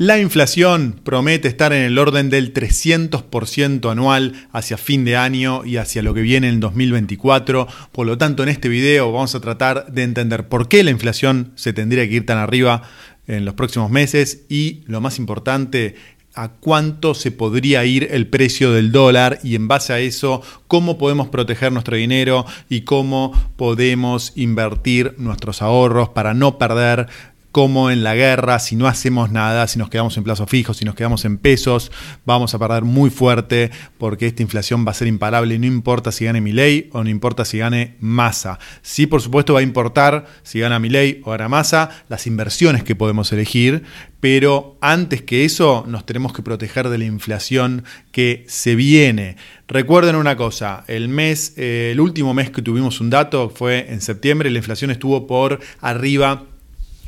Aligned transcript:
La 0.00 0.16
inflación 0.20 1.00
promete 1.02 1.48
estar 1.48 1.72
en 1.72 1.82
el 1.82 1.98
orden 1.98 2.30
del 2.30 2.54
300% 2.54 3.90
anual 3.90 4.46
hacia 4.52 4.76
fin 4.76 5.04
de 5.04 5.16
año 5.16 5.64
y 5.64 5.76
hacia 5.76 6.02
lo 6.02 6.14
que 6.14 6.20
viene 6.20 6.48
en 6.48 6.60
2024. 6.60 7.66
Por 7.90 8.06
lo 8.06 8.16
tanto, 8.16 8.44
en 8.44 8.48
este 8.48 8.68
video 8.68 9.10
vamos 9.10 9.34
a 9.34 9.40
tratar 9.40 9.90
de 9.90 10.04
entender 10.04 10.48
por 10.48 10.68
qué 10.68 10.84
la 10.84 10.92
inflación 10.92 11.50
se 11.56 11.72
tendría 11.72 12.08
que 12.08 12.14
ir 12.14 12.26
tan 12.26 12.38
arriba 12.38 12.82
en 13.26 13.44
los 13.44 13.54
próximos 13.54 13.90
meses 13.90 14.44
y, 14.48 14.84
lo 14.86 15.00
más 15.00 15.18
importante, 15.18 15.96
a 16.32 16.50
cuánto 16.52 17.14
se 17.14 17.32
podría 17.32 17.84
ir 17.84 18.06
el 18.12 18.28
precio 18.28 18.70
del 18.70 18.92
dólar 18.92 19.40
y 19.42 19.56
en 19.56 19.66
base 19.66 19.92
a 19.92 19.98
eso 19.98 20.42
cómo 20.68 20.96
podemos 20.96 21.26
proteger 21.26 21.72
nuestro 21.72 21.96
dinero 21.96 22.46
y 22.68 22.82
cómo 22.82 23.32
podemos 23.56 24.32
invertir 24.36 25.16
nuestros 25.18 25.60
ahorros 25.60 26.10
para 26.10 26.34
no 26.34 26.56
perder 26.56 27.08
como 27.52 27.90
en 27.90 28.04
la 28.04 28.14
guerra, 28.14 28.58
si 28.58 28.76
no 28.76 28.86
hacemos 28.86 29.30
nada, 29.30 29.66
si 29.66 29.78
nos 29.78 29.88
quedamos 29.88 30.16
en 30.16 30.24
plazo 30.24 30.46
fijo, 30.46 30.74
si 30.74 30.84
nos 30.84 30.94
quedamos 30.94 31.24
en 31.24 31.38
pesos, 31.38 31.90
vamos 32.26 32.54
a 32.54 32.58
perder 32.58 32.84
muy 32.84 33.10
fuerte 33.10 33.70
porque 33.96 34.26
esta 34.26 34.42
inflación 34.42 34.86
va 34.86 34.90
a 34.90 34.94
ser 34.94 35.08
imparable 35.08 35.54
y 35.54 35.58
no 35.58 35.66
importa 35.66 36.12
si 36.12 36.26
gane 36.26 36.40
ley 36.40 36.90
o 36.92 37.02
no 37.02 37.10
importa 37.10 37.44
si 37.44 37.58
gane 37.58 37.96
masa. 38.00 38.58
Sí, 38.82 39.06
por 39.06 39.22
supuesto, 39.22 39.54
va 39.54 39.60
a 39.60 39.62
importar 39.62 40.26
si 40.42 40.60
gana 40.60 40.78
ley 40.78 41.20
o 41.24 41.30
gana 41.30 41.48
masa 41.48 41.90
las 42.08 42.26
inversiones 42.26 42.84
que 42.84 42.94
podemos 42.94 43.32
elegir, 43.32 43.82
pero 44.20 44.76
antes 44.80 45.22
que 45.22 45.44
eso 45.44 45.84
nos 45.86 46.04
tenemos 46.04 46.32
que 46.32 46.42
proteger 46.42 46.88
de 46.88 46.98
la 46.98 47.04
inflación 47.04 47.84
que 48.12 48.44
se 48.46 48.74
viene. 48.74 49.36
Recuerden 49.68 50.16
una 50.16 50.36
cosa, 50.36 50.84
el 50.86 51.08
mes, 51.08 51.54
eh, 51.56 51.90
el 51.92 52.00
último 52.00 52.34
mes 52.34 52.50
que 52.50 52.62
tuvimos 52.62 53.00
un 53.00 53.10
dato 53.10 53.50
fue 53.50 53.90
en 53.90 54.00
septiembre, 54.00 54.50
la 54.50 54.58
inflación 54.58 54.90
estuvo 54.90 55.26
por 55.26 55.60
arriba 55.80 56.44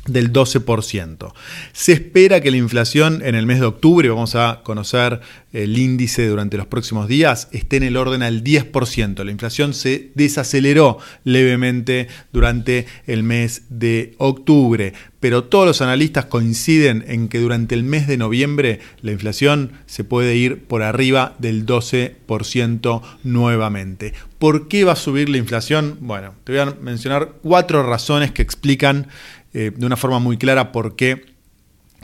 del 0.07 0.33
12%. 0.33 1.33
Se 1.73 1.93
espera 1.93 2.41
que 2.41 2.51
la 2.51 2.57
inflación 2.57 3.21
en 3.23 3.35
el 3.35 3.45
mes 3.45 3.59
de 3.59 3.67
octubre, 3.67 4.09
vamos 4.09 4.35
a 4.35 4.61
conocer 4.63 5.21
el 5.53 5.77
índice 5.77 6.27
durante 6.27 6.57
los 6.57 6.65
próximos 6.65 7.07
días, 7.07 7.49
esté 7.51 7.77
en 7.77 7.83
el 7.83 7.97
orden 7.97 8.23
al 8.23 8.43
10%. 8.43 9.23
La 9.23 9.31
inflación 9.31 9.73
se 9.73 10.11
desaceleró 10.15 10.97
levemente 11.23 12.07
durante 12.31 12.87
el 13.05 13.23
mes 13.23 13.63
de 13.69 14.15
octubre, 14.17 14.93
pero 15.19 15.43
todos 15.43 15.67
los 15.67 15.81
analistas 15.81 16.25
coinciden 16.25 17.03
en 17.07 17.27
que 17.27 17.39
durante 17.39 17.75
el 17.75 17.83
mes 17.83 18.07
de 18.07 18.17
noviembre 18.17 18.79
la 19.01 19.11
inflación 19.11 19.73
se 19.85 20.03
puede 20.03 20.35
ir 20.35 20.63
por 20.63 20.81
arriba 20.81 21.35
del 21.37 21.65
12% 21.65 23.01
nuevamente. 23.23 24.13
¿Por 24.39 24.67
qué 24.67 24.83
va 24.83 24.93
a 24.93 24.95
subir 24.95 25.29
la 25.29 25.37
inflación? 25.37 25.97
Bueno, 25.99 26.33
te 26.43 26.53
voy 26.53 26.61
a 26.61 26.75
mencionar 26.81 27.33
cuatro 27.43 27.83
razones 27.83 28.31
que 28.31 28.41
explican 28.41 29.07
eh, 29.53 29.71
de 29.75 29.85
una 29.85 29.97
forma 29.97 30.19
muy 30.19 30.37
clara 30.37 30.71
por 30.71 30.95
qué 30.95 31.25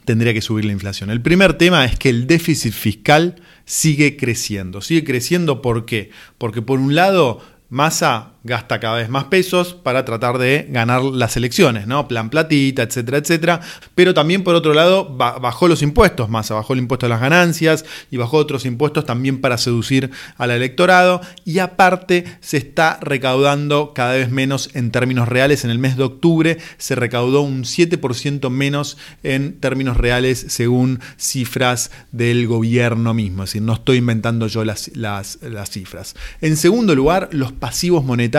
tendría 0.06 0.34
que 0.34 0.42
subir 0.42 0.66
la 0.66 0.72
inflación. 0.72 1.10
El 1.10 1.22
primer 1.22 1.56
tema 1.58 1.84
es 1.84 1.98
que 1.98 2.10
el 2.10 2.28
déficit 2.28 2.74
fiscal 2.74 3.36
sigue 3.66 4.16
creciendo. 4.16 4.82
Sigue 4.82 5.04
creciendo 5.04 5.62
¿por 5.62 5.86
qué? 5.86 6.12
Porque 6.38 6.62
por 6.62 6.80
un 6.80 6.96
lado, 6.96 7.42
Massa 7.70 8.32
gasta 8.48 8.80
cada 8.80 8.96
vez 8.96 9.10
más 9.10 9.26
pesos 9.26 9.74
para 9.76 10.06
tratar 10.06 10.38
de 10.38 10.66
ganar 10.70 11.04
las 11.04 11.38
elecciones, 11.38 11.86
¿no? 11.86 12.08
Plan 12.08 12.30
platita, 12.30 12.82
etcétera, 12.82 13.18
etcétera. 13.18 13.62
Pero 13.94 14.14
también, 14.14 14.44
por 14.44 14.56
otro 14.56 14.74
lado, 14.74 15.06
bajó 15.16 15.68
los 15.68 15.82
impuestos, 15.82 16.30
más 16.30 16.50
bajó 16.50 16.74
el 16.74 16.80
impuesto 16.80 17.06
a 17.06 17.10
las 17.10 17.22
ganancias 17.22 17.86
y 18.10 18.18
bajó 18.18 18.38
otros 18.38 18.66
impuestos 18.66 19.06
también 19.06 19.42
para 19.42 19.58
seducir 19.58 20.10
al 20.38 20.52
electorado. 20.52 21.22
Y 21.46 21.60
aparte, 21.60 22.24
se 22.40 22.58
está 22.58 22.98
recaudando 23.02 23.94
cada 23.94 24.14
vez 24.14 24.32
menos 24.32 24.70
en 24.74 24.92
términos 24.92 25.28
reales. 25.28 25.66
En 25.66 25.70
el 25.70 25.80
mes 25.80 25.98
de 25.98 26.04
octubre 26.04 26.58
se 26.78 26.96
recaudó 26.96 27.42
un 27.42 27.64
7% 27.64 28.50
menos 28.50 28.98
en 29.24 29.60
términos 29.60 29.98
reales 29.98 30.46
según 30.48 31.02
cifras 31.18 31.92
del 32.12 32.48
gobierno 32.48 33.14
mismo. 33.14 33.44
Es 33.44 33.50
decir, 33.50 33.62
no 33.62 33.74
estoy 33.74 33.98
inventando 33.98 34.48
yo 34.48 34.64
las, 34.64 34.90
las, 34.96 35.40
las 35.42 35.70
cifras. 35.70 36.16
En 36.40 36.56
segundo 36.56 36.96
lugar, 36.96 37.30
los 37.32 37.52
pasivos 37.52 38.06
monetarios 38.06 38.37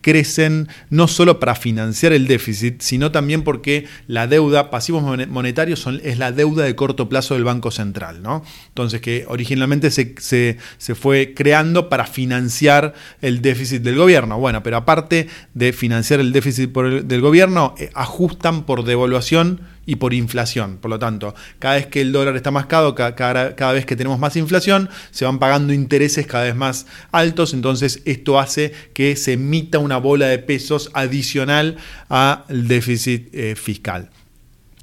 crecen 0.00 0.68
no 0.88 1.08
solo 1.08 1.40
para 1.40 1.54
financiar 1.54 2.12
el 2.12 2.26
déficit, 2.26 2.80
sino 2.80 3.10
también 3.12 3.42
porque 3.42 3.86
la 4.06 4.26
deuda, 4.26 4.70
pasivos 4.70 5.02
monetarios 5.28 5.80
son, 5.80 6.00
es 6.04 6.18
la 6.18 6.32
deuda 6.32 6.64
de 6.64 6.74
corto 6.74 7.08
plazo 7.08 7.34
del 7.34 7.44
Banco 7.44 7.70
Central. 7.70 8.22
¿no? 8.22 8.42
Entonces, 8.68 9.00
que 9.00 9.24
originalmente 9.28 9.90
se, 9.90 10.14
se, 10.18 10.94
fue 10.94 11.34
creando 11.34 11.88
para 11.88 12.06
financiar 12.06 12.94
el 13.20 13.42
déficit 13.42 13.82
del 13.82 13.96
gobierno. 13.96 14.38
Bueno, 14.38 14.62
pero 14.62 14.78
aparte 14.78 15.28
de 15.54 15.72
financiar 15.72 16.20
el 16.20 16.32
déficit 16.32 16.70
del 16.70 17.20
gobierno, 17.20 17.74
eh, 17.78 17.90
ajustan 17.94 18.64
por 18.64 18.84
devaluación 18.84 19.60
y 19.90 19.96
por 19.96 20.14
inflación. 20.14 20.78
Por 20.80 20.88
lo 20.88 21.00
tanto, 21.00 21.34
cada 21.58 21.74
vez 21.74 21.86
que 21.88 22.00
el 22.00 22.12
dólar 22.12 22.36
está 22.36 22.52
más 22.52 22.66
caro, 22.66 22.94
cada, 22.94 23.16
cada, 23.16 23.72
vez 23.72 23.84
que 23.84 23.96
tenemos 23.96 24.20
más 24.20 24.36
inflación, 24.36 24.88
se 25.10 25.24
van 25.24 25.40
pagando 25.40 25.72
intereses 25.72 26.28
cada 26.28 26.44
vez 26.44 26.54
más 26.54 26.86
altos. 27.10 27.54
Entonces, 27.54 28.00
esto 28.04 28.38
hace 28.38 28.72
que 28.94 29.16
se 29.16 29.32
emita 29.32 29.80
una 29.80 29.96
bola 29.96 30.28
de 30.28 30.38
pesos 30.38 30.90
adicional 30.94 31.76
al 32.08 32.68
déficit 32.68 33.34
eh, 33.34 33.56
fiscal. 33.56 34.10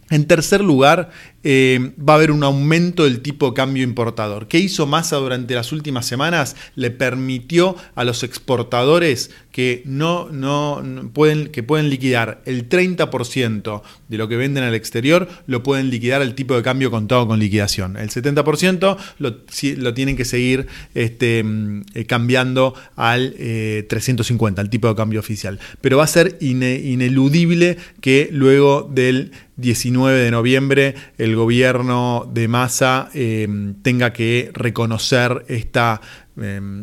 En 0.09 0.25
tercer 0.25 0.61
lugar, 0.61 1.09
eh, 1.43 1.93
va 1.97 2.13
a 2.13 2.15
haber 2.15 2.31
un 2.31 2.43
aumento 2.43 3.05
del 3.05 3.21
tipo 3.21 3.47
de 3.47 3.53
cambio 3.53 3.83
importador. 3.83 4.49
¿Qué 4.49 4.57
hizo 4.57 4.87
Massa 4.87 5.17
durante 5.17 5.53
las 5.53 5.71
últimas 5.71 6.05
semanas? 6.05 6.57
Le 6.75 6.91
permitió 6.91 7.77
a 7.95 8.03
los 8.03 8.23
exportadores 8.23 9.31
que, 9.57 9.81
no, 9.85 10.29
no, 10.29 10.83
pueden, 11.13 11.47
que 11.47 11.63
pueden 11.63 11.89
liquidar 11.89 12.43
el 12.45 12.69
30% 12.69 13.81
de 14.07 14.17
lo 14.19 14.27
que 14.27 14.35
venden 14.35 14.63
al 14.63 14.75
exterior, 14.75 15.27
lo 15.47 15.63
pueden 15.63 15.89
liquidar 15.89 16.21
al 16.21 16.35
tipo 16.35 16.55
de 16.55 16.61
cambio 16.61 16.91
contado 16.91 17.27
con 17.27 17.39
liquidación. 17.39 17.97
El 17.97 18.11
70% 18.11 18.97
lo, 19.17 19.37
lo, 19.77 19.93
tienen 19.95 20.15
que 20.15 20.25
seguir 20.25 20.67
este, 20.93 21.43
mm, 21.43 21.85
eh, 21.95 22.05
cambiando 22.05 22.75
al 22.95 23.33
350, 23.33 24.61
eh, 24.61 24.63
al 24.63 24.69
tipo 24.69 24.89
de 24.89 24.95
cambio 24.95 25.19
oficial. 25.19 25.59
Pero 25.81 25.97
va 25.97 26.03
a 26.03 26.07
ser 26.07 26.37
ineludible 26.39 27.77
que 27.99 28.29
luego 28.31 28.87
del 28.93 29.31
19 29.55 30.19
de 30.19 30.29
noviembre 30.29 30.93
el 31.17 31.35
gobierno 31.35 32.29
de 32.31 32.47
Massa 32.47 33.09
eh, 33.15 33.47
tenga 33.81 34.13
que 34.13 34.51
reconocer 34.53 35.45
esta 35.47 35.99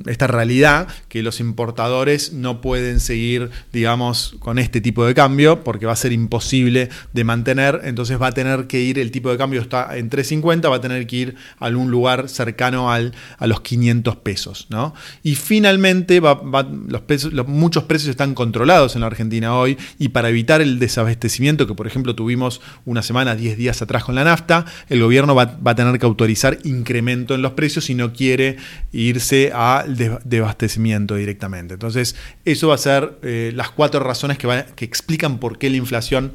esta 0.06 0.26
realidad 0.26 0.88
que 1.08 1.22
los 1.22 1.38
importadores 1.38 2.32
no 2.32 2.60
pueden 2.60 2.98
seguir, 2.98 3.50
digamos, 3.72 4.36
con 4.40 4.58
este 4.58 4.80
tipo 4.80 5.06
de 5.06 5.14
cambio 5.14 5.62
porque 5.62 5.86
va 5.86 5.92
a 5.92 5.96
ser 5.96 6.12
imposible 6.12 6.88
de 7.12 7.24
mantener, 7.24 7.80
entonces 7.84 8.20
va 8.20 8.28
a 8.28 8.32
tener 8.32 8.66
que 8.66 8.80
ir, 8.80 8.98
el 8.98 9.12
tipo 9.12 9.30
de 9.30 9.38
cambio 9.38 9.60
está 9.60 9.96
en 9.96 10.10
350, 10.10 10.68
va 10.68 10.76
a 10.76 10.80
tener 10.80 11.06
que 11.06 11.16
ir 11.16 11.34
a 11.58 11.66
algún 11.66 11.90
lugar 11.90 12.28
cercano 12.28 12.90
al, 12.90 13.14
a 13.38 13.46
los 13.46 13.60
500 13.60 14.16
pesos, 14.16 14.66
¿no? 14.70 14.94
Y 15.22 15.36
finalmente 15.36 16.20
los, 16.20 17.46
muchos 17.46 17.84
precios 17.84 18.10
están 18.10 18.34
controlados 18.34 18.96
en 18.96 19.02
la 19.02 19.06
Argentina 19.06 19.56
hoy 19.56 19.78
y 19.98 20.08
para 20.08 20.30
evitar 20.30 20.62
el 20.62 20.80
desabastecimiento 20.80 21.66
que 21.66 21.74
por 21.74 21.86
ejemplo 21.86 22.16
tuvimos 22.16 22.60
una 22.84 23.02
semana, 23.02 23.36
10 23.36 23.56
días 23.56 23.82
atrás 23.82 24.02
con 24.02 24.16
la 24.16 24.24
nafta, 24.24 24.64
el 24.88 25.00
gobierno 25.00 25.34
va, 25.34 25.56
va 25.64 25.72
a 25.72 25.74
tener 25.76 25.98
que 26.00 26.06
autorizar 26.06 26.58
incremento 26.64 27.34
en 27.34 27.42
los 27.42 27.52
precios 27.52 27.84
si 27.84 27.94
no 27.94 28.12
quiere 28.12 28.56
irse 28.92 29.43
al 29.52 29.96
desabastecimiento 30.24 31.16
directamente. 31.16 31.74
Entonces, 31.74 32.16
eso 32.44 32.68
va 32.68 32.74
a 32.74 32.78
ser 32.78 33.18
eh, 33.22 33.52
las 33.54 33.70
cuatro 33.70 34.00
razones 34.00 34.38
que, 34.38 34.64
que 34.74 34.84
explican 34.84 35.38
por 35.38 35.58
qué 35.58 35.70
la 35.70 35.76
inflación 35.76 36.32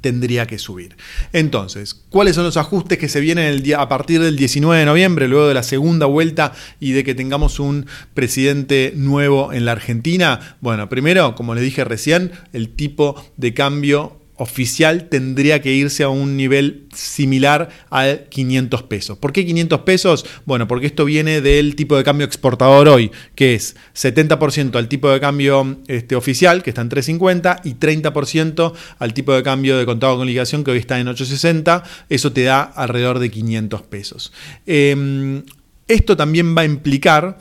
tendría 0.00 0.46
que 0.46 0.58
subir. 0.58 0.96
Entonces, 1.32 1.94
¿cuáles 1.94 2.34
son 2.34 2.44
los 2.44 2.56
ajustes 2.56 2.98
que 2.98 3.08
se 3.08 3.20
vienen 3.20 3.46
el 3.46 3.62
día, 3.62 3.80
a 3.80 3.88
partir 3.88 4.20
del 4.20 4.36
19 4.36 4.80
de 4.80 4.86
noviembre, 4.86 5.28
luego 5.28 5.48
de 5.48 5.54
la 5.54 5.62
segunda 5.62 6.06
vuelta 6.06 6.52
y 6.80 6.92
de 6.92 7.04
que 7.04 7.14
tengamos 7.14 7.58
un 7.58 7.86
presidente 8.14 8.92
nuevo 8.94 9.52
en 9.52 9.64
la 9.64 9.72
Argentina? 9.72 10.56
Bueno, 10.60 10.88
primero, 10.88 11.34
como 11.34 11.54
le 11.54 11.60
dije 11.60 11.84
recién, 11.84 12.32
el 12.52 12.70
tipo 12.70 13.22
de 13.36 13.54
cambio 13.54 14.17
oficial 14.38 15.08
tendría 15.08 15.60
que 15.60 15.72
irse 15.72 16.04
a 16.04 16.08
un 16.08 16.36
nivel 16.36 16.86
similar 16.94 17.68
a 17.90 18.06
500 18.28 18.82
pesos. 18.84 19.18
¿Por 19.18 19.32
qué 19.32 19.44
500 19.44 19.80
pesos? 19.80 20.24
Bueno, 20.46 20.66
porque 20.66 20.86
esto 20.86 21.04
viene 21.04 21.40
del 21.40 21.74
tipo 21.74 21.96
de 21.96 22.04
cambio 22.04 22.24
exportador 22.24 22.88
hoy, 22.88 23.10
que 23.34 23.54
es 23.54 23.76
70% 23.94 24.76
al 24.76 24.88
tipo 24.88 25.10
de 25.10 25.20
cambio 25.20 25.78
este, 25.88 26.16
oficial, 26.16 26.62
que 26.62 26.70
está 26.70 26.82
en 26.82 26.88
350, 26.88 27.60
y 27.64 27.74
30% 27.74 28.72
al 28.98 29.14
tipo 29.14 29.34
de 29.34 29.42
cambio 29.42 29.76
de 29.76 29.84
contado 29.84 30.16
con 30.16 30.26
liquidación, 30.26 30.64
que 30.64 30.70
hoy 30.70 30.78
está 30.78 30.98
en 30.98 31.08
860. 31.08 31.82
Eso 32.08 32.32
te 32.32 32.44
da 32.44 32.62
alrededor 32.62 33.18
de 33.18 33.30
500 33.30 33.82
pesos. 33.82 34.32
Em, 34.66 35.42
esto 35.88 36.16
también 36.16 36.56
va 36.56 36.62
a 36.62 36.66
implicar 36.66 37.38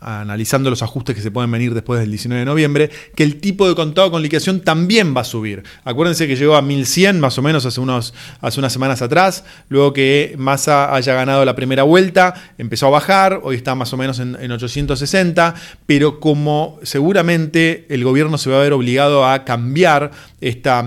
analizando 0.00 0.70
los 0.70 0.82
ajustes 0.82 1.14
que 1.14 1.22
se 1.22 1.30
pueden 1.30 1.50
venir 1.50 1.74
después 1.74 2.00
del 2.00 2.10
19 2.10 2.40
de 2.40 2.44
noviembre, 2.44 2.90
que 3.14 3.22
el 3.22 3.40
tipo 3.40 3.68
de 3.68 3.74
contado 3.74 4.10
con 4.10 4.22
liquidación 4.22 4.60
también 4.60 5.16
va 5.16 5.22
a 5.22 5.24
subir. 5.24 5.62
Acuérdense 5.84 6.26
que 6.26 6.36
llegó 6.36 6.56
a 6.56 6.62
1100 6.62 7.20
más 7.20 7.38
o 7.38 7.42
menos 7.42 7.66
hace, 7.66 7.80
unos, 7.80 8.14
hace 8.40 8.60
unas 8.60 8.72
semanas 8.72 9.02
atrás, 9.02 9.44
luego 9.68 9.92
que 9.92 10.34
Massa 10.38 10.94
haya 10.94 11.14
ganado 11.14 11.44
la 11.44 11.54
primera 11.54 11.82
vuelta, 11.82 12.34
empezó 12.58 12.86
a 12.86 12.90
bajar, 12.90 13.40
hoy 13.42 13.56
está 13.56 13.74
más 13.74 13.92
o 13.92 13.96
menos 13.96 14.18
en, 14.18 14.36
en 14.40 14.52
860, 14.52 15.54
pero 15.86 16.20
como 16.20 16.78
seguramente 16.82 17.86
el 17.88 18.04
gobierno 18.04 18.38
se 18.38 18.50
va 18.50 18.58
a 18.58 18.62
ver 18.62 18.72
obligado 18.72 19.26
a 19.26 19.44
cambiar 19.44 20.10
esta 20.40 20.84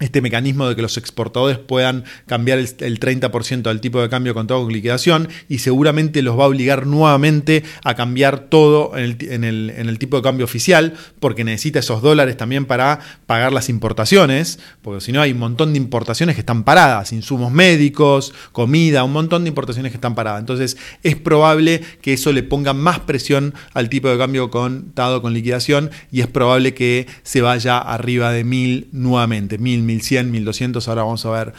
este 0.00 0.20
mecanismo 0.20 0.68
de 0.68 0.76
que 0.76 0.82
los 0.82 0.96
exportadores 0.96 1.58
puedan 1.58 2.04
cambiar 2.26 2.58
el, 2.58 3.00
30% 3.00 3.62
del 3.62 3.80
tipo 3.80 4.00
de 4.00 4.08
cambio 4.08 4.34
contado 4.34 4.62
con 4.62 4.72
liquidación 4.72 5.28
y 5.48 5.58
seguramente 5.58 6.22
los 6.22 6.38
va 6.38 6.44
a 6.44 6.48
obligar 6.48 6.86
nuevamente 6.86 7.64
a 7.84 7.94
cambiar 7.94 8.40
todo 8.40 8.96
en 8.96 9.44
el, 9.44 9.98
tipo 9.98 10.16
de 10.16 10.22
cambio 10.22 10.44
oficial 10.44 10.94
porque 11.20 11.44
necesita 11.44 11.80
esos 11.80 12.02
dólares 12.02 12.36
también 12.36 12.64
para 12.64 13.00
pagar 13.26 13.52
las 13.52 13.68
importaciones, 13.68 14.58
porque 14.82 15.00
si 15.00 15.12
no 15.12 15.20
hay 15.20 15.32
un 15.32 15.38
montón 15.38 15.72
de 15.72 15.78
importaciones 15.78 16.36
que 16.36 16.40
están 16.40 16.64
paradas, 16.64 17.12
insumos 17.12 17.50
médicos, 17.52 18.32
comida, 18.52 19.04
un 19.04 19.12
montón 19.12 19.44
de 19.44 19.48
importaciones 19.48 19.90
que 19.92 19.96
están 19.96 20.14
paradas. 20.14 20.40
Entonces 20.40 20.76
es 21.02 21.16
probable 21.16 21.82
que 22.00 22.12
eso 22.12 22.32
le 22.32 22.42
ponga 22.42 22.72
más 22.72 23.00
presión 23.00 23.54
al 23.74 23.88
tipo 23.88 24.08
de 24.08 24.18
cambio 24.18 24.50
contado 24.50 25.22
con 25.22 25.34
liquidación 25.34 25.90
y 26.12 26.20
es 26.20 26.26
probable 26.26 26.74
que 26.74 27.06
se 27.22 27.40
vaya 27.40 27.78
arriba 27.78 28.32
de 28.32 28.44
1000 28.44 28.88
nuevamente, 28.92 29.58
1000 29.58 29.87
1100, 29.88 30.30
1200, 30.30 30.88
ahora 30.88 31.02
vamos 31.02 31.26
a 31.26 31.30
ver 31.30 31.52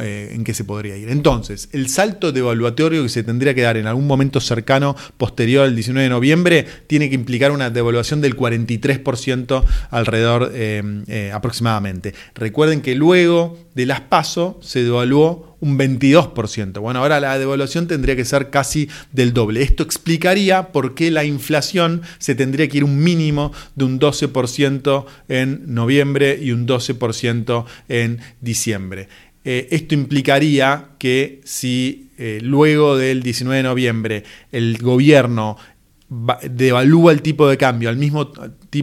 eh, 0.00 0.32
en 0.34 0.44
qué 0.44 0.52
se 0.52 0.64
podría 0.64 0.96
ir. 0.96 1.08
Entonces, 1.08 1.68
el 1.72 1.88
salto 1.88 2.32
devaluatorio 2.32 3.02
que 3.02 3.08
se 3.08 3.22
tendría 3.22 3.54
que 3.54 3.62
dar 3.62 3.76
en 3.76 3.86
algún 3.86 4.06
momento 4.06 4.40
cercano, 4.40 4.96
posterior 5.16 5.64
al 5.64 5.74
19 5.74 6.02
de 6.04 6.10
noviembre, 6.10 6.66
tiene 6.86 7.08
que 7.08 7.14
implicar 7.14 7.52
una 7.52 7.70
devaluación 7.70 8.20
del 8.20 8.36
43% 8.36 9.64
alrededor 9.90 10.50
eh, 10.54 10.82
eh, 11.06 11.30
aproximadamente. 11.32 12.14
Recuerden 12.34 12.82
que 12.82 12.94
luego 12.94 13.58
de 13.74 13.86
las 13.86 14.00
PASO 14.00 14.58
se 14.60 14.82
devaluó 14.84 15.51
un 15.62 15.78
22%. 15.78 16.80
Bueno, 16.80 16.98
ahora 16.98 17.20
la 17.20 17.38
devaluación 17.38 17.86
tendría 17.86 18.16
que 18.16 18.24
ser 18.24 18.50
casi 18.50 18.88
del 19.12 19.32
doble. 19.32 19.62
Esto 19.62 19.84
explicaría 19.84 20.72
por 20.72 20.94
qué 20.94 21.12
la 21.12 21.24
inflación 21.24 22.02
se 22.18 22.34
tendría 22.34 22.68
que 22.68 22.78
ir 22.78 22.84
un 22.84 22.98
mínimo 22.98 23.52
de 23.76 23.84
un 23.84 24.00
12% 24.00 25.06
en 25.28 25.62
noviembre 25.72 26.36
y 26.42 26.50
un 26.50 26.66
12% 26.66 27.64
en 27.88 28.18
diciembre. 28.40 29.08
Eh, 29.44 29.68
esto 29.70 29.94
implicaría 29.94 30.88
que 30.98 31.40
si 31.44 32.10
eh, 32.18 32.40
luego 32.42 32.96
del 32.96 33.22
19 33.22 33.58
de 33.58 33.62
noviembre 33.62 34.24
el 34.50 34.78
gobierno 34.78 35.58
devalúa 36.50 37.12
el 37.12 37.22
tipo 37.22 37.48
de 37.48 37.56
cambio 37.56 37.88
al 37.88 37.96
mismo, 37.96 38.32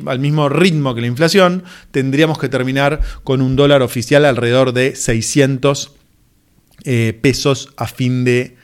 al 0.05 0.19
mismo 0.19 0.49
ritmo 0.49 0.95
que 0.95 1.01
la 1.01 1.07
inflación, 1.07 1.63
tendríamos 1.91 2.39
que 2.39 2.49
terminar 2.49 3.01
con 3.23 3.41
un 3.41 3.55
dólar 3.55 3.81
oficial 3.81 4.25
alrededor 4.25 4.73
de 4.73 4.95
600 4.95 5.98
eh, 6.83 7.17
pesos 7.21 7.69
a 7.77 7.87
fin 7.87 8.23
de 8.23 8.55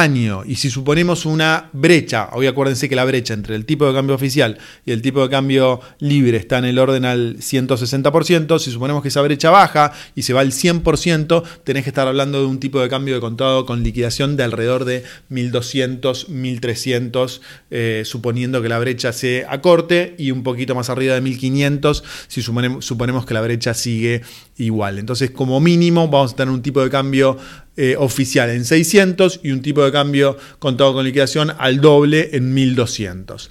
año. 0.00 0.42
Y 0.46 0.56
si 0.56 0.70
suponemos 0.70 1.26
una 1.26 1.70
brecha, 1.72 2.30
hoy 2.32 2.46
acuérdense 2.46 2.88
que 2.88 2.96
la 2.96 3.04
brecha 3.04 3.34
entre 3.34 3.54
el 3.54 3.64
tipo 3.64 3.86
de 3.86 3.94
cambio 3.94 4.14
oficial 4.14 4.58
y 4.84 4.92
el 4.92 5.02
tipo 5.02 5.22
de 5.22 5.28
cambio 5.28 5.80
libre 5.98 6.36
está 6.36 6.58
en 6.58 6.64
el 6.64 6.78
orden 6.78 7.04
al 7.04 7.38
160%, 7.38 8.58
si 8.58 8.70
suponemos 8.70 9.02
que 9.02 9.08
esa 9.08 9.22
brecha 9.22 9.50
baja 9.50 9.92
y 10.14 10.22
se 10.22 10.32
va 10.32 10.40
al 10.40 10.52
100%, 10.52 11.42
tenés 11.64 11.84
que 11.84 11.90
estar 11.90 12.08
hablando 12.08 12.40
de 12.40 12.46
un 12.46 12.60
tipo 12.60 12.80
de 12.80 12.88
cambio 12.88 13.14
de 13.14 13.20
contado 13.20 13.66
con 13.66 13.82
liquidación 13.82 14.36
de 14.36 14.44
alrededor 14.44 14.84
de 14.84 15.04
1200, 15.28 16.28
1300, 16.28 17.40
eh, 17.70 18.02
suponiendo 18.04 18.62
que 18.62 18.68
la 18.68 18.78
brecha 18.78 19.12
se 19.12 19.46
acorte 19.48 20.14
y 20.18 20.30
un 20.30 20.42
poquito 20.42 20.74
más 20.74 20.90
arriba 20.90 21.14
de 21.14 21.20
1500 21.20 22.02
si 22.28 22.42
suponemos, 22.42 22.84
suponemos 22.84 23.26
que 23.26 23.34
la 23.34 23.40
brecha 23.40 23.74
sigue 23.74 24.22
igual. 24.56 24.98
Entonces, 24.98 25.30
como 25.30 25.60
mínimo, 25.60 26.08
vamos 26.08 26.32
a 26.32 26.36
tener 26.36 26.52
un 26.52 26.62
tipo 26.62 26.82
de 26.82 26.90
cambio 26.90 27.36
eh, 27.76 27.96
oficial 27.98 28.50
en 28.50 28.64
600 28.64 29.40
y 29.42 29.50
un 29.50 29.62
tipo 29.62 29.84
de 29.84 29.90
cambio 29.90 30.36
contado 30.58 30.94
con 30.94 31.04
liquidación 31.04 31.52
al 31.58 31.80
doble 31.80 32.30
en 32.32 32.54
1200. 32.54 33.50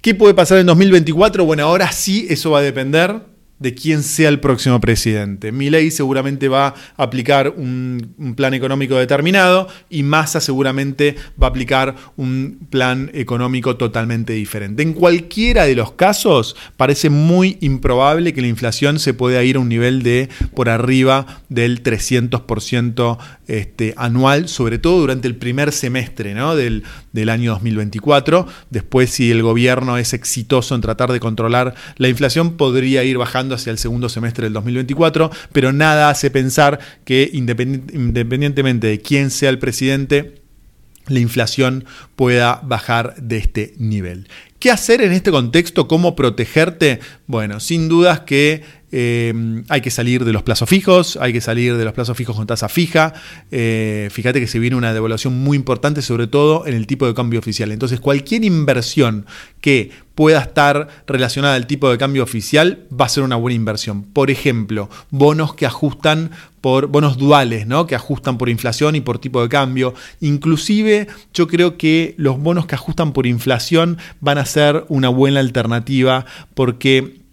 ¿Qué 0.00 0.14
puede 0.14 0.34
pasar 0.34 0.58
en 0.58 0.66
2024? 0.66 1.44
Bueno, 1.44 1.64
ahora 1.64 1.90
sí, 1.90 2.26
eso 2.28 2.50
va 2.50 2.58
a 2.58 2.62
depender 2.62 3.33
de 3.64 3.74
quién 3.74 4.02
sea 4.02 4.28
el 4.28 4.40
próximo 4.40 4.78
presidente. 4.78 5.50
ley 5.50 5.90
seguramente 5.90 6.48
va 6.48 6.74
a 6.98 7.02
aplicar 7.02 7.54
un, 7.56 8.34
plan 8.36 8.52
económico 8.52 8.96
determinado 8.96 9.68
y 9.88 10.02
Massa 10.02 10.40
seguramente 10.42 11.16
va 11.42 11.46
a 11.46 11.50
aplicar 11.50 11.94
un 12.16 12.66
plan 12.68 13.10
económico 13.14 13.76
totalmente 13.76 14.34
diferente. 14.34 14.82
En 14.82 14.92
cualquiera 14.92 15.64
de 15.64 15.74
los 15.74 15.92
casos 15.92 16.56
parece 16.76 17.08
muy 17.08 17.56
improbable 17.62 18.34
que 18.34 18.42
la 18.42 18.48
inflación 18.48 18.98
se 18.98 19.14
pueda 19.14 19.42
ir 19.42 19.56
a 19.56 19.60
un 19.60 19.70
nivel 19.70 20.02
de 20.02 20.28
por 20.54 20.68
arriba 20.68 21.42
del 21.48 21.82
300% 21.82 23.18
este, 23.46 23.94
anual, 23.96 24.48
sobre 24.50 24.78
todo 24.78 25.00
durante 25.00 25.26
el 25.26 25.36
primer 25.36 25.72
semestre 25.72 26.34
del, 26.34 26.82
del 27.12 27.28
año 27.30 27.52
2024. 27.52 28.46
Después, 28.68 29.08
si 29.08 29.30
el 29.30 29.42
gobierno 29.42 29.96
es 29.96 30.12
exitoso 30.12 30.74
en 30.74 30.82
tratar 30.82 31.10
de 31.12 31.20
controlar 31.20 31.74
la 31.96 32.08
inflación, 32.08 32.58
podría 32.58 33.04
ir 33.04 33.16
bajando 33.16 33.53
hacia 33.54 33.70
el 33.70 33.78
segundo 33.78 34.08
semestre 34.08 34.44
del 34.44 34.52
2024, 34.52 35.30
pero 35.52 35.72
nada 35.72 36.10
hace 36.10 36.30
pensar 36.30 36.78
que 37.04 37.30
independientemente 37.32 38.86
de 38.86 39.00
quién 39.00 39.30
sea 39.30 39.50
el 39.50 39.58
presidente, 39.58 40.42
la 41.06 41.20
inflación 41.20 41.84
pueda 42.16 42.60
bajar 42.62 43.14
de 43.16 43.36
este 43.36 43.74
nivel. 43.78 44.28
¿Qué 44.58 44.70
hacer 44.70 45.02
en 45.02 45.12
este 45.12 45.30
contexto? 45.30 45.88
¿Cómo 45.88 46.16
protegerte? 46.16 47.00
Bueno, 47.26 47.60
sin 47.60 47.88
dudas 47.88 48.20
que 48.20 48.62
eh, 48.96 49.34
hay 49.70 49.80
que 49.80 49.90
salir 49.90 50.24
de 50.24 50.32
los 50.32 50.44
plazos 50.44 50.68
fijos, 50.68 51.18
hay 51.20 51.32
que 51.32 51.40
salir 51.40 51.76
de 51.76 51.84
los 51.84 51.92
plazos 51.92 52.16
fijos 52.16 52.36
con 52.36 52.46
tasa 52.46 52.68
fija. 52.68 53.12
Eh, 53.50 54.08
fíjate 54.12 54.38
que 54.38 54.46
se 54.46 54.60
viene 54.60 54.76
una 54.76 54.94
devaluación 54.94 55.36
muy 55.36 55.56
importante, 55.56 56.00
sobre 56.00 56.28
todo 56.28 56.64
en 56.64 56.74
el 56.74 56.86
tipo 56.86 57.04
de 57.04 57.12
cambio 57.12 57.40
oficial. 57.40 57.72
Entonces, 57.72 57.98
cualquier 57.98 58.44
inversión 58.44 59.26
que 59.60 59.90
pueda 60.14 60.38
estar 60.38 60.86
relacionada 61.08 61.56
al 61.56 61.66
tipo 61.66 61.90
de 61.90 61.98
cambio 61.98 62.22
oficial 62.22 62.86
va 62.92 63.06
a 63.06 63.08
ser 63.08 63.24
una 63.24 63.34
buena 63.34 63.56
inversión. 63.56 64.04
Por 64.04 64.30
ejemplo, 64.30 64.88
bonos 65.10 65.54
que 65.54 65.66
ajustan 65.66 66.30
por 66.60 66.86
bonos 66.86 67.18
duales, 67.18 67.66
¿no? 67.66 67.88
que 67.88 67.96
ajustan 67.96 68.38
por 68.38 68.48
inflación 68.48 68.94
y 68.94 69.00
por 69.00 69.18
tipo 69.18 69.42
de 69.42 69.48
cambio. 69.48 69.92
Inclusive 70.20 71.08
yo 71.32 71.48
creo 71.48 71.76
que 71.76 72.14
los 72.16 72.38
bonos 72.38 72.66
que 72.66 72.76
ajustan 72.76 73.12
por 73.12 73.26
inflación 73.26 73.98
van 74.20 74.38
a 74.38 74.46
ser 74.46 74.84
una 74.88 75.08
buena 75.08 75.40
alternativa 75.40 76.26
porque 76.54 77.23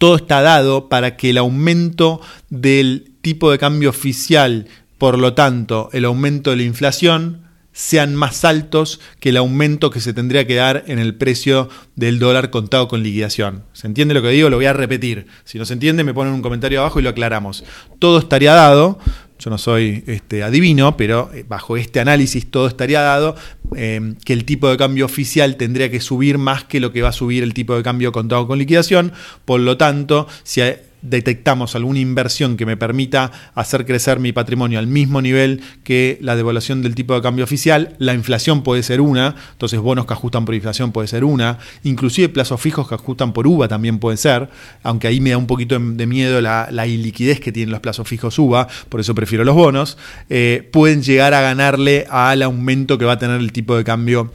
todo 0.00 0.16
está 0.16 0.40
dado 0.40 0.88
para 0.88 1.18
que 1.18 1.28
el 1.28 1.36
aumento 1.36 2.22
del 2.48 3.12
tipo 3.20 3.50
de 3.50 3.58
cambio 3.58 3.90
oficial, 3.90 4.66
por 4.96 5.18
lo 5.18 5.34
tanto 5.34 5.90
el 5.92 6.06
aumento 6.06 6.48
de 6.48 6.56
la 6.56 6.62
inflación, 6.62 7.42
sean 7.72 8.14
más 8.14 8.46
altos 8.46 8.98
que 9.20 9.28
el 9.28 9.36
aumento 9.36 9.90
que 9.90 10.00
se 10.00 10.14
tendría 10.14 10.46
que 10.46 10.54
dar 10.54 10.84
en 10.86 10.98
el 10.98 11.16
precio 11.16 11.68
del 11.96 12.18
dólar 12.18 12.48
contado 12.48 12.88
con 12.88 13.02
liquidación. 13.02 13.64
¿Se 13.74 13.86
entiende 13.86 14.14
lo 14.14 14.22
que 14.22 14.30
digo? 14.30 14.48
Lo 14.48 14.56
voy 14.56 14.64
a 14.64 14.72
repetir. 14.72 15.26
Si 15.44 15.58
no 15.58 15.66
se 15.66 15.74
entiende, 15.74 16.02
me 16.02 16.14
ponen 16.14 16.32
un 16.32 16.40
comentario 16.40 16.80
abajo 16.80 16.98
y 16.98 17.02
lo 17.02 17.10
aclaramos. 17.10 17.62
Todo 17.98 18.20
estaría 18.20 18.54
dado 18.54 18.98
yo 19.40 19.48
no 19.48 19.56
soy 19.56 20.04
este, 20.06 20.42
adivino, 20.42 20.98
pero 20.98 21.30
eh, 21.32 21.44
bajo 21.48 21.78
este 21.78 21.98
análisis 21.98 22.50
todo 22.50 22.68
estaría 22.68 23.00
dado 23.00 23.34
eh, 23.76 24.14
que 24.24 24.32
el 24.32 24.44
tipo 24.44 24.68
de 24.68 24.76
cambio 24.76 25.04
oficial 25.04 25.56
tendría 25.56 25.90
que 25.90 26.00
subir 26.00 26.38
más 26.38 26.64
que 26.64 26.80
lo 26.80 26.92
que 26.92 27.02
va 27.02 27.10
a 27.10 27.12
subir 27.12 27.42
el 27.42 27.54
tipo 27.54 27.76
de 27.76 27.82
cambio 27.82 28.12
contado 28.12 28.46
con 28.46 28.58
liquidación. 28.58 29.12
Por 29.44 29.60
lo 29.60 29.76
tanto, 29.76 30.26
si 30.42 30.60
detectamos 31.02 31.74
alguna 31.74 31.98
inversión 31.98 32.56
que 32.56 32.66
me 32.66 32.76
permita 32.76 33.30
hacer 33.54 33.86
crecer 33.86 34.20
mi 34.20 34.32
patrimonio 34.32 34.78
al 34.78 34.86
mismo 34.86 35.22
nivel 35.22 35.62
que 35.82 36.18
la 36.20 36.36
devaluación 36.36 36.82
del 36.82 36.94
tipo 36.94 37.14
de 37.14 37.22
cambio 37.22 37.44
oficial, 37.44 37.94
la 37.98 38.14
inflación 38.14 38.62
puede 38.62 38.82
ser 38.82 39.00
una, 39.00 39.34
entonces 39.52 39.80
bonos 39.80 40.06
que 40.06 40.12
ajustan 40.12 40.44
por 40.44 40.54
inflación 40.54 40.92
puede 40.92 41.08
ser 41.08 41.24
una, 41.24 41.58
inclusive 41.84 42.28
plazos 42.28 42.60
fijos 42.60 42.88
que 42.88 42.94
ajustan 42.94 43.32
por 43.32 43.46
UVA 43.46 43.68
también 43.68 43.98
puede 43.98 44.16
ser, 44.16 44.48
aunque 44.82 45.08
ahí 45.08 45.20
me 45.20 45.30
da 45.30 45.38
un 45.38 45.46
poquito 45.46 45.78
de 45.78 46.06
miedo 46.06 46.40
la, 46.40 46.86
iliquidez 46.86 47.40
que 47.40 47.52
tienen 47.52 47.70
los 47.70 47.80
plazos 47.80 48.08
fijos 48.08 48.38
UVA, 48.38 48.68
por 48.88 49.00
eso 49.00 49.14
prefiero 49.14 49.44
los 49.44 49.54
bonos, 49.54 49.96
eh, 50.28 50.68
pueden 50.72 51.02
llegar 51.02 51.34
a 51.34 51.40
ganarle 51.40 52.06
al 52.10 52.42
aumento 52.42 52.98
que 52.98 53.04
va 53.04 53.12
a 53.12 53.18
tener 53.18 53.40
el 53.40 53.52
tipo 53.52 53.59
de 53.62 53.84
cambio 53.84 54.32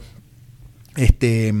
este, 0.96 1.52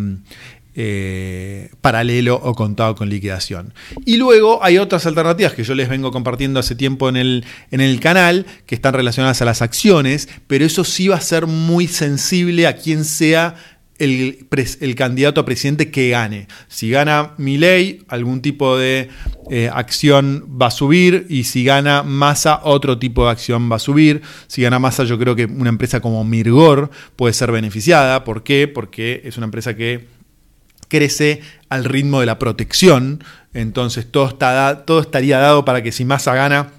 eh, 0.74 1.70
paralelo 1.80 2.36
o 2.36 2.54
contado 2.54 2.94
con 2.94 3.08
liquidación. 3.08 3.72
Y 4.04 4.18
luego 4.18 4.62
hay 4.62 4.76
otras 4.76 5.06
alternativas 5.06 5.54
que 5.54 5.64
yo 5.64 5.74
les 5.74 5.88
vengo 5.88 6.10
compartiendo 6.10 6.60
hace 6.60 6.74
tiempo 6.74 7.08
en 7.08 7.16
el, 7.16 7.44
en 7.70 7.80
el 7.80 7.98
canal, 7.98 8.44
que 8.66 8.74
están 8.74 8.92
relacionadas 8.92 9.40
a 9.40 9.46
las 9.46 9.62
acciones, 9.62 10.28
pero 10.46 10.66
eso 10.66 10.84
sí 10.84 11.08
va 11.08 11.16
a 11.16 11.20
ser 11.20 11.46
muy 11.46 11.88
sensible 11.88 12.66
a 12.66 12.76
quien 12.76 13.04
sea 13.04 13.54
el, 13.98 14.94
candidato 14.96 15.40
a 15.40 15.44
presidente 15.44 15.90
que 15.90 16.10
gane. 16.10 16.48
Si 16.68 16.90
gana 16.90 17.34
Milei, 17.38 18.04
algún 18.08 18.42
tipo 18.42 18.76
de 18.76 19.08
eh, 19.50 19.70
acción 19.72 20.46
va 20.60 20.66
a 20.66 20.70
subir 20.70 21.26
y 21.28 21.44
si 21.44 21.64
gana 21.64 22.02
Massa, 22.02 22.60
otro 22.64 22.98
tipo 22.98 23.24
de 23.24 23.30
acción 23.30 23.70
va 23.70 23.76
a 23.76 23.80
subir. 23.80 24.22
Si 24.46 24.62
gana 24.62 24.78
Massa, 24.78 25.04
yo 25.04 25.18
creo 25.18 25.36
que 25.36 25.46
una 25.46 25.70
empresa 25.70 26.00
como 26.00 26.24
Mirgor 26.24 26.90
puede 27.16 27.34
ser 27.34 27.52
beneficiada. 27.52 28.24
¿Por 28.24 28.42
qué? 28.42 28.68
Porque 28.68 29.22
es 29.24 29.36
una 29.36 29.46
empresa 29.46 29.74
que 29.74 30.06
crece 30.88 31.40
al 31.68 31.84
ritmo 31.84 32.20
de 32.20 32.26
la 32.26 32.38
protección. 32.38 33.24
Entonces 33.54 34.10
todo, 34.10 34.28
está, 34.28 34.84
todo 34.84 35.00
estaría 35.00 35.38
dado 35.38 35.64
para 35.64 35.82
que 35.82 35.92
si 35.92 36.04
Massa 36.04 36.34
gana, 36.34 36.72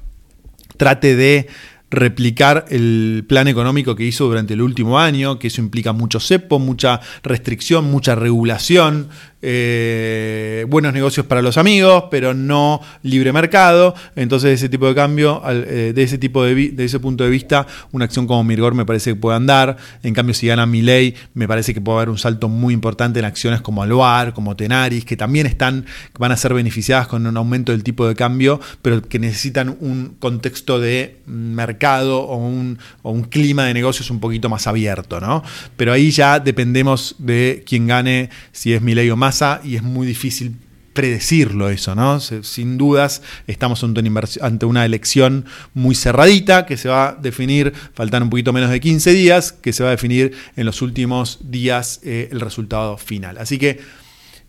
trate 0.78 1.16
de 1.16 1.48
replicar 1.90 2.66
el 2.70 3.26
plan 3.28 3.48
económico 3.48 3.96
que 3.96 4.04
hizo 4.04 4.26
durante 4.26 4.54
el 4.54 4.62
último 4.62 5.00
año, 5.00 5.40
que 5.40 5.48
eso 5.48 5.62
implica 5.62 5.94
mucho 5.94 6.20
cepo, 6.20 6.60
mucha 6.60 7.00
restricción, 7.24 7.86
mucha 7.86 8.16
regulación. 8.16 9.10
Eh, 9.42 10.66
buenos 10.68 10.94
negocios 10.94 11.26
para 11.26 11.42
los 11.42 11.58
amigos, 11.58 12.06
pero 12.10 12.34
no 12.34 12.82
libre 13.04 13.32
mercado. 13.32 13.94
Entonces, 14.16 14.52
ese 14.52 14.68
tipo 14.70 14.88
de 14.88 14.96
cambio, 14.96 15.42
eh, 15.48 15.92
de 15.94 16.04
ese 16.04 16.18
tipo 16.18 16.44
de, 16.44 16.70
de, 16.72 16.86
ese 16.86 17.00
punto 17.00 17.24
de 17.24 17.30
vista, 17.30 17.68
una 17.92 18.06
acción 18.06 18.26
como 18.26 18.44
Mirgor 18.44 18.74
me 18.74 18.86
parece 18.86 19.12
que 19.12 19.16
puede 19.16 19.38
andar. 19.38 19.78
En 20.02 20.14
cambio, 20.14 20.34
si 20.34 20.48
gana 20.48 20.66
Milei, 20.66 21.14
me 21.36 21.48
parece 21.48 21.74
que 21.74 21.82
puede 21.82 21.98
haber 21.98 22.10
un 22.10 22.18
salto 22.18 22.50
muy 22.50 22.74
importante 22.74 23.20
en 23.20 23.26
acciones 23.26 23.62
como 23.62 23.84
Aluar, 23.84 24.34
como 24.34 24.56
Tenaris, 24.56 25.06
que 25.06 25.16
también 25.16 25.46
están, 25.46 25.86
van 26.18 26.32
a 26.32 26.38
ser 26.38 26.54
beneficiadas 26.54 27.08
con 27.08 27.28
un 27.28 27.38
aumento 27.38 27.72
del 27.72 27.84
tipo 27.84 28.08
de 28.08 28.16
cambio, 28.16 28.60
pero 28.82 29.02
que 29.02 29.20
necesitan 29.20 29.78
un 29.80 30.16
contexto 30.20 30.80
de 30.80 31.18
mercado 31.28 32.22
o 32.22 32.38
un, 32.38 32.80
o 33.04 33.12
un 33.12 33.24
clima 33.24 33.66
de 33.66 33.74
negocios 33.74 34.10
un 34.10 34.20
poquito 34.20 34.50
más 34.50 34.66
abierto, 34.66 35.20
¿no? 35.20 35.44
Pero 35.76 35.94
ahí 35.94 36.10
ya 36.10 36.40
dependemos 36.40 37.16
de 37.20 37.64
quién 37.68 37.88
gane, 37.88 38.30
si 38.52 38.74
es 38.74 38.82
Milei 38.82 39.10
o 39.12 39.16
más 39.16 39.27
y 39.64 39.76
es 39.76 39.84
muy 39.84 40.08
difícil 40.08 40.56
predecirlo 40.94 41.70
eso, 41.70 41.94
¿no? 41.94 42.20
Sin 42.20 42.78
dudas 42.78 43.22
estamos 43.46 43.84
ante 43.84 44.66
una 44.66 44.84
elección 44.84 45.46
muy 45.76 45.94
cerradita 45.94 46.66
que 46.66 46.76
se 46.76 46.90
va 46.90 47.10
a 47.10 47.14
definir, 47.14 47.72
faltan 47.94 48.24
un 48.24 48.32
poquito 48.32 48.52
menos 48.52 48.72
de 48.72 48.80
15 48.80 49.12
días, 49.12 49.52
que 49.52 49.74
se 49.74 49.84
va 49.84 49.90
a 49.90 49.92
definir 49.92 50.34
en 50.56 50.66
los 50.66 50.82
últimos 50.82 51.40
días 51.52 52.00
eh, 52.04 52.30
el 52.32 52.40
resultado 52.40 52.98
final. 52.98 53.38
Así 53.38 53.60
que 53.60 53.80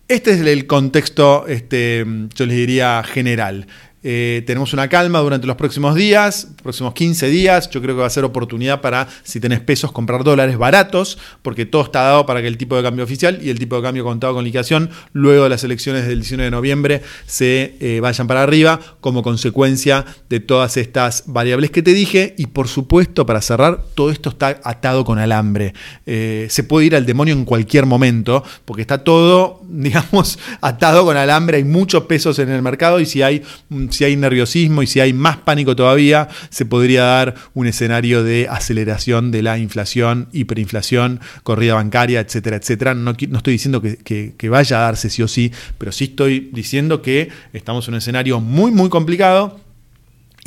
este 0.08 0.30
es 0.30 0.40
el 0.40 0.66
contexto, 0.66 1.46
este, 1.46 2.06
yo 2.34 2.46
les 2.46 2.56
diría, 2.56 3.02
general. 3.02 3.66
Eh, 4.10 4.42
tenemos 4.46 4.72
una 4.72 4.88
calma 4.88 5.18
durante 5.18 5.46
los 5.46 5.56
próximos 5.56 5.94
días, 5.94 6.48
próximos 6.62 6.94
15 6.94 7.28
días. 7.28 7.68
Yo 7.68 7.82
creo 7.82 7.94
que 7.94 8.00
va 8.00 8.06
a 8.06 8.10
ser 8.10 8.24
oportunidad 8.24 8.80
para, 8.80 9.06
si 9.22 9.38
tenés 9.38 9.60
pesos, 9.60 9.92
comprar 9.92 10.24
dólares 10.24 10.56
baratos, 10.56 11.18
porque 11.42 11.66
todo 11.66 11.82
está 11.82 12.04
dado 12.04 12.24
para 12.24 12.40
que 12.40 12.48
el 12.48 12.56
tipo 12.56 12.74
de 12.74 12.82
cambio 12.82 13.04
oficial 13.04 13.38
y 13.42 13.50
el 13.50 13.58
tipo 13.58 13.76
de 13.76 13.82
cambio 13.82 14.04
contado 14.04 14.32
con 14.32 14.44
liquidación, 14.44 14.88
luego 15.12 15.44
de 15.44 15.50
las 15.50 15.62
elecciones 15.62 16.06
del 16.06 16.20
19 16.20 16.46
de 16.46 16.50
noviembre, 16.50 17.02
se 17.26 17.76
eh, 17.80 18.00
vayan 18.00 18.26
para 18.26 18.42
arriba 18.42 18.80
como 19.02 19.22
consecuencia 19.22 20.06
de 20.30 20.40
todas 20.40 20.78
estas 20.78 21.24
variables 21.26 21.70
que 21.70 21.82
te 21.82 21.92
dije. 21.92 22.34
Y 22.38 22.46
por 22.46 22.68
supuesto, 22.68 23.26
para 23.26 23.42
cerrar, 23.42 23.84
todo 23.94 24.10
esto 24.10 24.30
está 24.30 24.58
atado 24.64 25.04
con 25.04 25.18
alambre. 25.18 25.74
Eh, 26.06 26.46
se 26.48 26.64
puede 26.64 26.86
ir 26.86 26.96
al 26.96 27.04
demonio 27.04 27.34
en 27.34 27.44
cualquier 27.44 27.84
momento, 27.84 28.42
porque 28.64 28.80
está 28.80 29.04
todo, 29.04 29.60
digamos, 29.70 30.38
atado 30.60 31.04
con 31.04 31.16
alambre. 31.16 31.58
Hay 31.58 31.64
muchos 31.64 32.04
pesos 32.04 32.38
en 32.38 32.48
el 32.48 32.62
mercado 32.62 33.00
y 33.00 33.06
si 33.06 33.22
hay 33.22 33.42
si 33.90 34.04
hay 34.04 34.16
nerviosismo 34.16 34.82
y 34.82 34.86
si 34.86 35.00
hay 35.00 35.12
más 35.12 35.36
pánico 35.38 35.76
todavía, 35.76 36.28
se 36.50 36.64
podría 36.64 37.04
dar 37.04 37.34
un 37.54 37.66
escenario 37.66 38.24
de 38.24 38.48
aceleración 38.50 39.30
de 39.30 39.42
la 39.42 39.58
inflación, 39.58 40.28
hiperinflación, 40.32 41.20
corrida 41.42 41.74
bancaria, 41.74 42.20
etcétera, 42.20 42.56
etcétera. 42.56 42.94
No, 42.94 43.10
estoy 43.10 43.52
diciendo 43.52 43.82
que, 43.82 44.34
que 44.36 44.48
vaya 44.48 44.78
a 44.78 44.82
darse 44.82 45.10
sí 45.10 45.22
o 45.22 45.28
sí, 45.28 45.52
pero 45.76 45.92
sí 45.92 46.04
estoy 46.04 46.50
diciendo 46.52 47.02
que 47.02 47.28
estamos 47.52 47.86
en 47.88 47.94
un 47.94 47.98
escenario 47.98 48.40
muy, 48.40 48.70
muy 48.70 48.88
complicado 48.88 49.67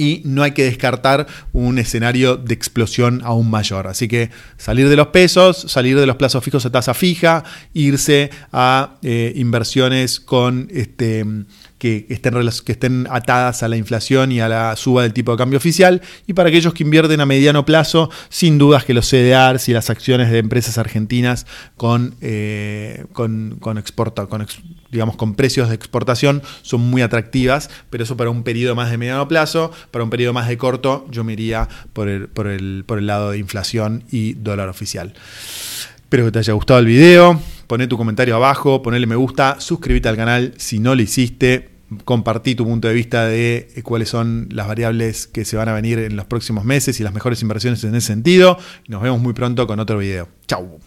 y 0.01 0.24
no 0.25 0.41
hay 0.41 0.53
que 0.53 0.63
descartar 0.63 1.27
un 1.53 1.77
escenario 1.77 2.36
de 2.36 2.55
explosión 2.55 3.22
aún 3.24 3.51
mayor. 3.51 3.86
Así 3.86 4.08
que 4.08 4.31
salir 4.58 4.89
de 4.89 4.96
los 4.96 5.10
pesos, 5.10 5.58
salir 5.67 6.00
de 6.00 6.08
los 6.08 6.15
plazos 6.15 6.43
fijos 6.43 6.65
a 6.65 6.72
tasa 6.72 6.96
fija, 6.96 7.43
irse 7.74 8.31
a 8.51 8.98
eh, 9.03 9.31
inversiones 9.36 10.20
con 10.20 10.70
este, 10.72 11.24
que, 11.81 12.05
estén, 12.09 12.35
que 12.63 12.71
estén 12.73 13.07
atadas 13.09 13.63
a 13.63 13.67
la 13.67 13.75
inflación 13.75 14.31
y 14.31 14.39
a 14.39 14.47
la 14.47 14.75
suba 14.75 15.01
del 15.01 15.13
tipo 15.13 15.31
de 15.31 15.38
cambio 15.39 15.57
oficial. 15.57 16.00
Y 16.27 16.33
para 16.33 16.50
aquellos 16.50 16.75
que 16.75 16.83
invierten 16.83 17.19
a 17.21 17.25
mediano 17.25 17.65
plazo, 17.65 18.11
sin 18.29 18.59
dudas 18.59 18.85
que 18.85 18.93
los 18.93 19.09
CDRs 19.09 19.67
y 19.67 19.73
las 19.73 19.89
acciones 19.89 20.29
de 20.29 20.38
empresas 20.38 20.77
argentinas 20.77 21.47
con, 21.77 22.13
eh, 22.21 23.05
con, 23.13 23.57
con, 23.59 23.79
exporta, 23.79 24.27
con 24.27 24.45
digamos, 24.91 25.15
con 25.15 25.33
precios 25.33 25.69
de 25.69 25.75
exportación 25.75 26.43
son 26.61 26.81
muy 26.81 27.01
atractivas, 27.01 27.71
pero 27.89 28.03
eso 28.03 28.15
para 28.15 28.29
un 28.29 28.43
periodo 28.43 28.75
más 28.75 28.91
de 28.91 29.00
mediano 29.00 29.27
plazo, 29.27 29.71
para 29.89 30.03
un 30.03 30.11
periodo 30.11 30.33
más 30.33 30.47
de 30.47 30.59
corto, 30.59 31.07
yo 31.09 31.23
me 31.23 31.33
iría 31.33 31.67
por 31.93 32.09
el, 32.09 32.27
por 32.27 32.45
el, 32.45 32.83
por 32.85 33.00
el 33.00 33.07
lado 33.07 33.31
de 33.31 33.39
inflación 33.39 34.03
y 34.11 34.33
dólar 34.33 34.69
oficial. 34.69 35.15
Espero 35.95 36.25
que 36.25 36.31
te 36.31 36.39
haya 36.39 36.53
gustado 36.53 36.79
el 36.79 36.85
video, 36.85 37.41
poné 37.65 37.88
tu 37.88 37.97
comentario 37.97 38.35
abajo, 38.35 38.81
ponele 38.81 39.07
me 39.07 39.15
gusta, 39.15 39.61
suscríbete 39.61 40.09
al 40.09 40.17
canal 40.17 40.53
si 40.57 40.77
no 40.77 40.93
lo 40.93 41.01
hiciste, 41.01 41.70
compartí 42.05 42.55
tu 42.55 42.65
punto 42.65 42.88
de 42.88 42.93
vista 42.93 43.25
de 43.25 43.69
eh, 43.75 43.83
cuáles 43.83 44.10
son 44.10 44.48
las 44.51 44.67
variables 44.67 45.27
que 45.27 45.45
se 45.45 45.57
van 45.57 45.69
a 45.69 45.74
venir 45.74 46.00
en 46.00 46.15
los 46.15 46.25
próximos 46.25 46.63
meses 46.63 47.00
y 47.00 47.03
las 47.03 47.13
mejores 47.13 47.41
inversiones 47.41 47.83
en 47.83 47.95
ese 47.95 48.07
sentido. 48.07 48.57
nos 48.88 49.01
vemos 49.01 49.19
muy 49.19 49.33
pronto 49.33 49.67
con 49.67 49.79
otro 49.79 49.98
video. 49.98 50.27
Chau. 50.48 50.79